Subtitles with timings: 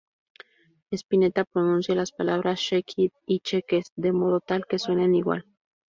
[0.91, 5.45] Spinetta pronuncia las palabras "shake it" y "cheques" de modo tal que suenen igual.